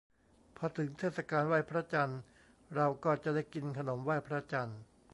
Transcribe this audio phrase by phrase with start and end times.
[0.57, 2.19] พอถึงเทศกาลไหว้พระจันทร์
[2.75, 4.79] เราก็จะได้กินขนมไหว้พระจันทร์